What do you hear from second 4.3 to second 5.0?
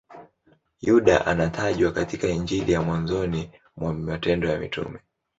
ya Mitume.